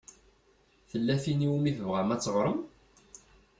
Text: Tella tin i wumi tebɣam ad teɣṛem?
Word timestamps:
Tella 0.89 1.15
tin 1.23 1.45
i 1.45 1.47
wumi 1.51 1.71
tebɣam 1.77 2.09
ad 2.15 2.21
teɣṛem? 2.21 2.59